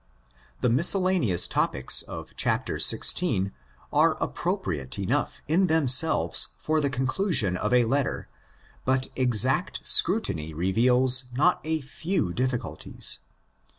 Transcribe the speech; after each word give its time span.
The 0.61 0.69
miscellaneous 0.71 1.47
topics 1.47 2.01
of 2.01 2.35
chapter 2.35 2.77
xvi. 2.77 3.51
are 3.93 4.17
appropriate 4.19 4.97
enough 4.97 5.43
in 5.47 5.67
themselves 5.67 6.55
for 6.57 6.81
the 6.81 6.89
conclusion 6.89 7.55
of 7.55 7.71
a 7.71 7.85
letter, 7.85 8.27
but 8.83 9.09
exact 9.15 9.81
scrutiny 9.87 10.55
reveals 10.55 11.25
not 11.35 11.61
a 11.63 11.81
few 11.81 12.33
difficulties. 12.33 13.19